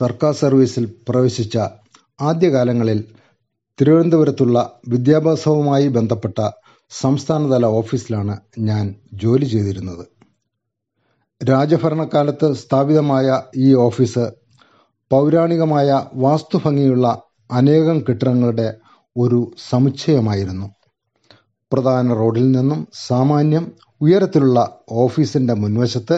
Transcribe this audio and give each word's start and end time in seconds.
സർക്കാർ 0.00 0.32
സർവീസിൽ 0.34 0.84
പ്രവേശിച്ച 1.08 1.58
ആദ്യകാലങ്ങളിൽ 2.20 3.04
തിരുവനന്തപുരത്തുള്ള 3.80 4.80
വിദ്യാഭ്യാസവുമായി 4.88 5.88
ബന്ധപ്പെട്ട 5.88 6.38
സംസ്ഥാനതല 6.90 7.66
ഓഫീസിലാണ് 7.66 8.40
ഞാൻ 8.58 8.94
ജോലി 9.12 9.44
ചെയ്തിരുന്നത്. 9.44 10.04
രാജഭരണകാലത്ത് 11.48 12.52
സ്ഥാപിതമായ 12.54 13.42
ഈ 13.56 13.74
ഓഫീസ് 13.74 14.24
പൗരാണികമായ 15.10 15.88
വാസ്തുഭംഗിയുള്ള 16.14 17.22
അനേകം 17.50 18.00
കെട്ടിടങ്ങളുടെ 18.00 18.74
ഒരു 19.16 19.52
സമുച്ചയമായിരുന്നു. 19.70 20.66
പ്രധാന 21.72 22.14
റോഡിൽ 22.14 22.50
നിന്നും 22.50 22.86
സാമാന്യം 23.06 23.72
ഉയരത്തിലുള്ള 24.00 24.78
ഓഫീസിന്റെ 24.90 25.54
മുൻവശത്ത് 25.54 26.16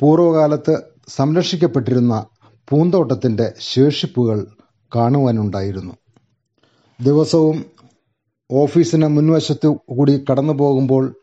പൂർവകാലത്ത് 0.00 0.74
സംരക്ഷിക്കപ്പെട്ടിരുന്ന 1.08 2.26
പൂന്തോട്ടത്തിന്റെ 2.70 3.52
ശേഷിപ്പുകൾ 3.60 4.46
കാണുവാനുണ്ടായിരുന്നു. 4.96 5.94
ദിവസവും 7.02 7.64
ഓഫീസിന് 8.50 9.06
മുൻവശത്ത് 9.06 9.66
കൂടി 9.66 10.24
കടന്നു 10.30 10.52
പോകുമ്പോൾ 10.52 11.16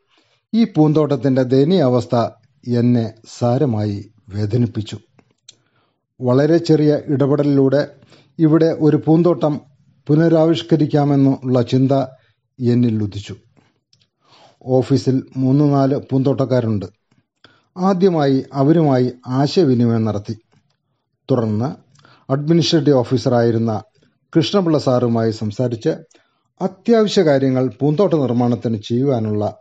ഈ 0.53 0.63
പൂന്തോട്ടത്തിന്റെ 0.63 1.43
ദയനീയാവസ്ഥ 1.43 2.15
എന്നെ 2.77 3.13
സാരമായി 3.39 4.11
വേദനിപ്പിച്ചു. 4.29 4.97
വളരെ 6.21 6.57
ചെറിയ 6.57 6.99
ഇടപെടലിലൂടെ 7.05 7.95
ഇവിടെ 8.39 8.77
ഒരു 8.79 9.01
പൂന്തോട്ടം 9.05 9.61
പുനരാവിഷ്കരിക്കാമെന്നുള്ള 10.07 11.61
ചിന്ത 11.61 11.91
എന്നിൽ 12.71 13.03
ഉദിച്ചു. 13.03 13.35
ഓഫീസിൽ 14.63 15.23
മൂന്ന് 15.37 15.73
നാല് 15.73 15.95
പൂന്തോട്ടക്കാരുണ്ട്. 16.11 16.85
ആദ്യമായി 17.77 18.45
അവരുമായി 18.53 19.11
ആശയവിനിമയം 19.27 20.05
നടത്തി. 20.05 20.37
തുടർന്ന് 21.31 21.69
അഡ്മിനിസ്ട്രേറ്റീവ് 22.31 22.97
ഓഫീസറായിരുന്ന 22.97 23.83
കൃഷ്ണപിള്ള 24.35 24.77
സാറുമായി 24.77 25.31
സംസാരിച്ച് 25.31 25.89
അത്യാവശ്യ 26.61 27.23
കാര്യങ്ങൾ 27.23 27.71
പൂന്തോട്ട 27.79 28.13
നിർമ്മാണത്തിന് 28.13 28.77
ചെയ്യുവാനുള്ള 28.77 29.55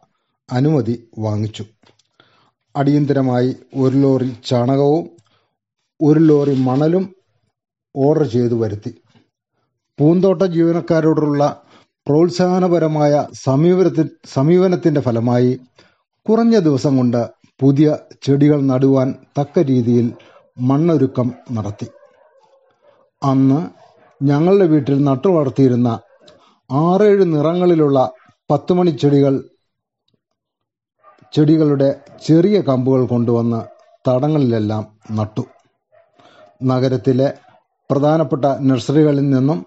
അനുമതി 0.53 1.11
വാങ്ങിച്ചു. 1.19 1.65
അടിയന്തരമായി 2.77 3.57
ഒരു 3.75 3.97
ലോറി 3.97 4.37
ചാണകവും 4.47 5.11
ഒരു 6.01 6.19
ലോറി 6.19 6.55
മണലും 6.55 7.15
ഓർഡർ 7.97 8.27
ചെയ്തു 8.27 8.55
വരുത്തി. 8.55 9.03
പൂന്തോട്ട 9.99 10.43
ജീവനക്കാരോടുള്ള 10.43 11.63
പ്രോത്സാഹനപരമായ 12.07 13.27
സമീപനത്തി 13.45 14.09
സമീപനത്തിന്റെ 14.35 15.01
ഫലമായി 15.01 15.61
കുറഞ്ഞ 16.29 16.59
ദിവസം 16.59 16.97
കൊണ്ട് 16.97 17.27
പുതിയ 17.61 17.97
ചെടികൾ 18.23 18.61
നടുവാൻ 18.61 19.15
തക്ക 19.41 19.59
രീതിയിൽ 19.59 20.13
മണ്ണൊരുക്കം 20.59 21.33
നടത്തി. 21.53 21.87
അന്ന് 23.23 23.67
ഞങ്ങളുടെ 24.25 24.67
വീട്ടിൽ 24.67 25.05
നട്ടു 25.05 25.11
നട്ടുവളർത്തിയിരുന്ന 25.11 26.01
ആറേഴ് 26.71 27.35
നിറങ്ങളിലുള്ള 27.35 28.11
പത്തുമണി 28.51 28.91
ചെടികൾ 28.91 29.45
ചെടികളുടെ 31.33 32.01
ചെറിയ 32.27 32.61
കമ്പുകൾ 32.61 33.07
കൊണ്ടുവന്ന് 33.07 33.65
തടങ്ങളിലെല്ലാം 34.11 34.87
നട്ടു. 35.13 35.43
നഗരത്തിലെ 36.63 37.35
പ്രധാനപ്പെട്ട 37.91 38.45
നഴ്സറികളിൽ 38.45 39.31
നിന്നും 39.31 39.67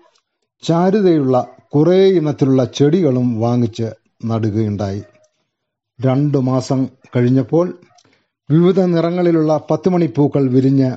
ചാരുതയുള്ള 0.64 1.48
കുറേ 1.76 2.08
ഇനത്തിലുള്ള 2.08 2.64
ചെടികളും 2.66 3.40
വാങ്ങിച്ച് 3.40 3.94
നടുകയുണ്ടായി. 4.26 5.04
രണ്ടു 6.02 6.38
മാസം 6.38 6.88
കഴിഞ്ഞപ്പോൾ 7.16 7.80
വിവിധ 8.50 8.80
നിറങ്ങളിലുള്ള 8.80 9.67
പത്തുമണിപ്പൂക്കൾ 9.72 10.50
വിരിഞ്ഞ് 10.50 10.92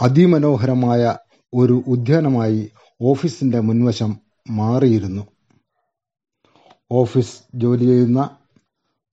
അതിമനോഹരമായ 0.00 1.16
ഒരു 1.54 1.84
ഉദ്യാനമായി 1.86 2.70
ഓഫീസിന്റെ 3.02 3.60
മുൻവശം 3.60 4.16
മാറിയിരുന്നു. 4.50 5.22
ഓഫീസ് 6.92 7.40
ജോലി 7.54 7.84
ചെയ്യുന്ന 7.84 8.30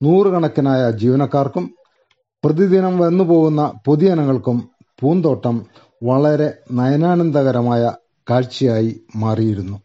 നൂറുകണക്കിനായ 0.04 0.92
ജീവനക്കാർക്കും 0.92 1.76
പ്രതിദിനം 2.46 2.98
വന്നുപോകുന്ന 2.98 3.74
പൊതുജനങ്ങൾക്കും 3.88 4.70
പൂന്തോട്ടം 5.00 5.66
വളരെ 6.04 6.54
നയനാനന്ദകരമായ 6.72 7.94
കാഴ്ചയായി 8.30 9.02
മാറിയിരുന്നു. 9.16 9.78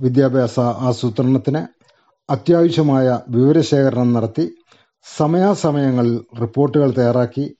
വിദ്യാഭ്യാസ 0.00 0.60
ആസൂത്രണത്തിന് 0.60 1.62
അത്യാവശ്യമായ 2.30 3.20
വിവരശേഖരണം 3.28 4.12
നടത്തി 4.12 4.50
സമയാസമയങ്ങളിൽ 5.04 6.24
റിപ്പോർട്ടുകൾ 6.40 6.90
തയ്യാറാക്കി 6.90 7.56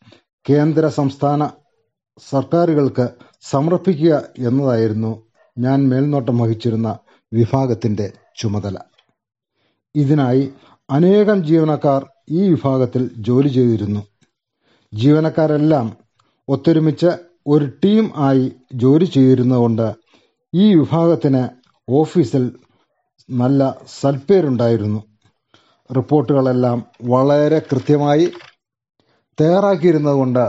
കേന്ദ്ര 0.51 0.89
സംസ്ഥാന 0.89 1.51
സർക്കാരുകൾക്ക് 2.28 3.09
സമർപ്പിക്കുക 3.43 4.23
എന്നതായിരുന്നു 4.39 5.23
ഞാൻ 5.59 5.89
മേൽനോട്ടം 5.89 6.39
വഹിച്ചിരുന്ന 6.39 6.99
വിഭാഗത്തിന്റെ 7.33 8.12
ചുമതല. 8.39 8.79
ഇതിനായി 9.95 10.53
അനേകം 10.91 11.45
ജീവനക്കാർ 11.45 12.06
ഈ 12.31 12.49
വിഭാഗത്തിൽ 12.49 13.11
ജോലി 13.19 13.49
ചെയ്തിരുന്നു. 13.49 14.00
ജീവനക്കാരെല്ലാം 14.95 15.97
ഒത്തൊരുമിച്ച് 16.49 17.11
ഒരു 17.47 17.65
ടീം 17.84 18.11
ആയി 18.17 18.53
ജോലി 18.75 19.05
ചെയ്തിരുന്നതുകൊണ്ട് 19.05 19.95
ഈ 20.55 20.75
വിഭാഗത്തിന് 20.75 21.49
ഓഫീസിൽ 21.89 22.53
നല്ല 23.31 23.79
സൽപ്പേരുണ്ടായിരുന്നു. 24.00 25.09
റിപ്പോർട്ടുകളെല്ലാം 25.97 26.78
വളരെ 27.03 27.59
കൃത്യമായി 27.59 28.27
തയ്യാറാക്കിയിരുന്നതുകൊണ്ട് 29.41 30.45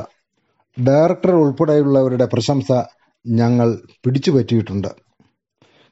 ഡയറക്ടർ 0.78 1.32
ഉൾപ്പെടെയുള്ളവരുടെ 1.32 2.26
പ്രശംസ 2.26 2.72
ഞങ്ങൾ 3.28 3.68
പിടിച്ചുപറ്റിയിട്ടുണ്ട്. 4.04 4.92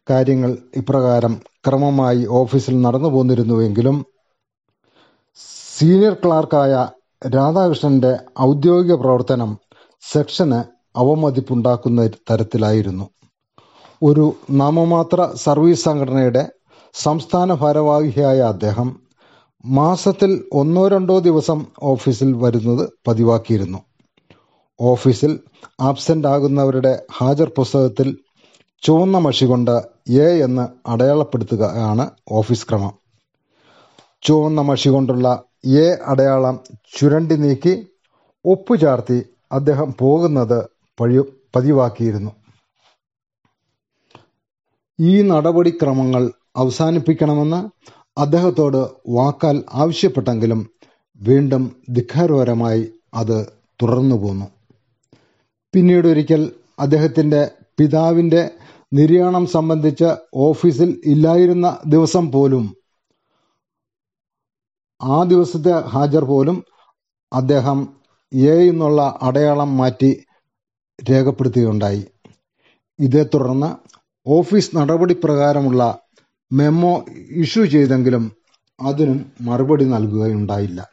കാര്യങ്ങൾ 0.09 0.57
ഇപ്രകാരം 0.75 1.33
ക്രമമായി 1.67 2.25
ഓഫീസിൽ 2.25 2.81
നടന്നു 2.81 3.09
പോന്നിരുന്നുവെങ്കിലും 3.09 3.97
സീനിയർ 5.75 6.13
ക്ലാർക്കായ 6.13 6.73
രാധാകൃഷ്ണന്റെ 7.27 8.13
ഔദ്യോഗിക 8.41 8.93
പ്രവർത്തനം 8.93 9.51
സെക്ഷന് 10.03 10.59
അവമതിപ്പുണ്ടാക്കുന്ന 10.97 12.07
തരത്തിലായിരുന്നു. 12.31 13.05
ഒരു 14.03 14.25
നാമമാത്ര 14.51 15.31
സർവീസ് 15.35 15.83
സംഘടനയുടെ 15.83 16.43
സംസ്ഥാന 16.93 17.53
ഭാരവാഹിയായ 17.53 18.39
അദ്ദേഹം 18.53 18.89
മാസത്തിൽ 19.65 20.49
ഒന്നോ 20.53 20.87
രണ്ടോ 20.87 21.19
ദിവസം 21.19 21.65
ഓഫീസിൽ 21.83 22.33
വരുന്നത് 22.33 22.89
പതിവാക്കിയിരുന്നു. 23.07 23.79
ഓഫീസിൽ 24.81 25.39
ആബ്സെന്റ് 25.79 26.27
ആകുന്നവരുടെ 26.27 27.05
ഹാജർ 27.17 27.51
പുസ്തകത്തിൽ 27.57 28.17
ചുവന്ന 28.81 29.17
മഷി 29.17 29.45
കൊണ്ട് 29.45 29.71
എ 30.09 30.27
എന്ന് 30.43 30.89
അടയാളപ്പെടുത്തുകയാണ് 30.89 32.11
ഓഫീസ് 32.31 32.67
ക്രമം. 32.69 32.93
ചുവന്ന 34.21 34.61
മഷി 34.61 34.89
കൊണ്ടുള്ള 34.89 35.43
എ 35.65 35.97
അടയാളം 36.07 36.59
ചുരണ്ടി 36.97 37.35
നീക്കി 37.35 37.87
ഒപ്പുചാർത്തി 38.45 39.25
അദ്ദേഹം 39.51 39.95
പോകുന്നത് 39.99 40.69
പതിവാക്കിയിരുന്നു. 41.55 42.31
ഈ 44.99 45.21
നടപടിക്രമങ്ങൾ 45.21 46.31
അവസാനിപ്പിക്കണമെന്ന് 46.55 47.69
അദ്ദേഹത്തോട് 48.19 48.81
വാക്കാൽ 49.07 49.63
ആവശ്യപ്പെട്ടെങ്കിലും 49.73 50.61
വീണ്ടും 51.21 51.63
ധിഖാരപരമായി 51.89 52.83
അത് 53.13 53.37
തുടർന്നു 53.81 54.15
പോന്നു 54.15 54.47
പിന്നീടൊരിക്കൽ 55.73 56.41
അദ്ദേഹത്തിന്റെ 56.79 57.41
പിതാവിന്റെ 57.79 58.41
നിര്യാണം 58.91 59.45
സംബന്ധിച്ച് 59.47 60.09
ഓഫീസിൽ 60.35 61.01
ഇല്ലായിരുന്ന 61.05 61.79
ദിവസം 61.85 62.31
പോലും 62.31 62.65
ആ 65.01 65.23
ദിവസത്തെ 65.23 65.71
ഹാജർ 65.89 66.23
പോലും 66.23 66.57
അദ്ദേഹം 67.31 67.79
എ 68.31 68.55
എന്നുള്ള 68.69 69.19
അടയാളം 69.21 69.77
മാറ്റി 69.77 70.09
രേഖപ്പെടുത്തുകയുണ്ടായി. 70.99 72.01
ഇതേ 72.99 73.23
തുടർന്ന് 73.23 73.69
ഓഫീസ് 74.25 74.77
നടപടിപ്രകാരമുള്ള 74.77 75.83
മെമ്മോ 76.51 77.05
ഇഷ്യൂ 77.31 77.65
ചെയ്തെങ്കിലും 77.65 78.31
അതിനും 78.81 79.31
മറുപടി 79.41 79.85
നൽകുകയുണ്ടായില്ല. 79.85 80.87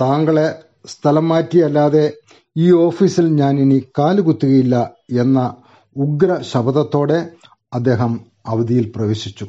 താങ്കളെ 0.00 0.62
സ്ഥലം 0.86 1.28
മാറ്റിയല്ലാതെ 1.28 2.12
ഈ 2.56 2.72
ഓഫീസിൽ 2.72 3.28
ഞാൻ 3.28 3.58
ഇനി 3.58 3.84
കാലുകുത്തുകയില്ല 3.98 4.90
എന്ന 5.10 5.56
ഉഗ്ര 5.96 6.40
ശബ്ദത്തോടെ 6.40 7.30
അദ്ദേഹം 7.74 8.20
അവധിയിൽ 8.46 8.92
പ്രവേശിച്ചു. 8.96 9.46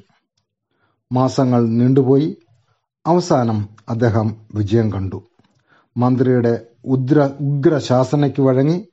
മാസങ്ങൾ 1.12 1.68
നീണ്ടുപോയി. 1.70 2.38
അവസാനം 3.08 3.70
അദ്ദേഹം 3.90 4.36
വിജയം 4.56 4.92
കണ്ടു. 4.92 5.24
മന്ത്രിയുടെ 5.98 6.66
ഉദ്ര 6.86 7.30
ഉഗ്ര 7.42 7.78
ശാസനയ്ക്ക് 7.78 8.42
വഴങ്ങി 8.42 8.88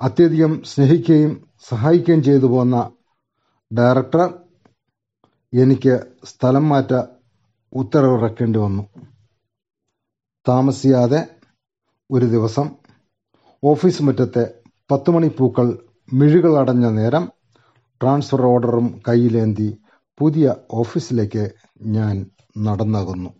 അത്യധികം 0.00 0.62
സ്നേഹിക്കുകയും 0.64 1.44
സഹായിക്കുകയും 1.68 2.22
ചെയ്തു 2.22 2.46
പോന്ന 2.46 2.90
ഡയറക്ടർ 3.78 4.34
എനിക്ക് 5.52 5.94
സ്ഥലം 6.24 6.68
മാറ്റ 6.68 6.92
ഉത്തരവിറക്കേണ്ടി 7.72 8.58
വന്നു. 8.58 8.82
താമസിയാതെ 10.48 11.20
ഒരു 12.10 12.26
ദിവസം 12.26 12.66
ഓഫീസ് 13.62 14.02
മുറ്റത്തെ 14.02 14.54
പത്തുമണിപ്പൂക്കൾ 14.90 15.78
മിഴികളടഞ്ഞ 16.12 16.86
നേരം 16.86 17.32
ട്രാൻസ്ഫർ 18.00 18.42
ഓർഡറും 18.42 19.00
കയ്യിലേന്തി 19.08 19.78
പുതിയ 20.20 20.54
ഓഫീസിലേക്ക് 20.70 21.44
ഞാൻ 21.86 22.26
നടന്നകുന്നു 22.58 23.30